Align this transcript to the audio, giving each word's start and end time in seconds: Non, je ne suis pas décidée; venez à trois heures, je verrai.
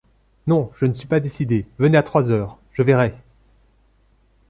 Non, 0.47 0.71
je 0.79 0.87
ne 0.87 0.93
suis 0.95 1.05
pas 1.07 1.19
décidée; 1.19 1.67
venez 1.77 1.95
à 1.95 2.01
trois 2.01 2.31
heures, 2.31 2.57
je 2.73 2.81
verrai. 2.81 3.13